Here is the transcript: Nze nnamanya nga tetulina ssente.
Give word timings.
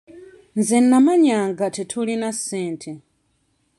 Nze 0.57 0.77
nnamanya 0.83 1.37
nga 1.51 1.67
tetulina 1.75 2.29
ssente. 2.37 2.91